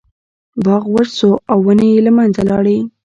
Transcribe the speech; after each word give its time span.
باغ 0.63 0.83
وچ 0.93 1.09
شو 1.17 1.31
او 1.51 1.57
ونې 1.65 1.87
یې 1.93 1.99
له 2.05 2.11
منځه 2.17 2.41
لاړې. 2.49 2.77